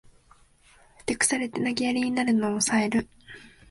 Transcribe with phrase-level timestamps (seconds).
[0.97, 3.07] ふてくされて投げやりになるのをおさえる